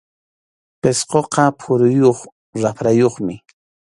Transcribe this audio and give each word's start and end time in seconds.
Pisquqa 0.81 1.45
phuruyuq 1.59 2.19
raprayuqmi. 2.63 3.35